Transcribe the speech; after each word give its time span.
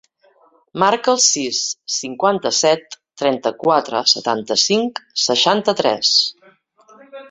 Marca 0.83 1.13
el 1.13 1.19
sis, 1.25 1.59
cinquanta-set, 1.97 2.99
trenta-quatre, 3.23 4.03
setanta-cinc, 4.17 5.07
seixanta-tres. 5.29 6.21